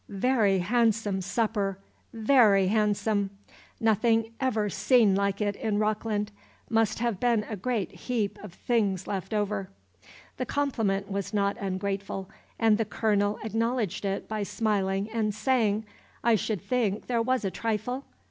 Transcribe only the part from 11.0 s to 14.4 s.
was not ungrateful, and the Colonel acknowledged it